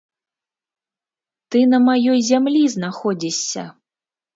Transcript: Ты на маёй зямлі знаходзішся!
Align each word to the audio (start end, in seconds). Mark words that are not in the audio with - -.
Ты 1.49 1.59
на 1.75 1.79
маёй 1.87 2.19
зямлі 2.33 2.67
знаходзішся! 2.79 3.73